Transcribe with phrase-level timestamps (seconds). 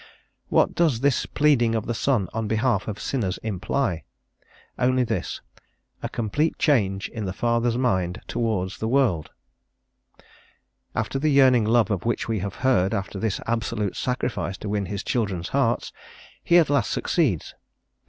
[0.49, 4.01] What does this pleading of the Son on behalf of sinners imply?
[4.79, 5.41] Only this
[6.01, 9.29] a complete change in the Father's mind towards the world.
[10.95, 14.87] After the yearning love of which we have heard, after this absolute sacrifice to win
[14.87, 15.93] His children's hearts,
[16.43, 17.53] He at last succeeds.